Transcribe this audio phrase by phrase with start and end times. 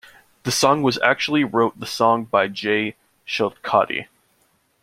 [0.45, 2.95] The song was actually wrote the song by Jay
[3.27, 4.07] Chilcote.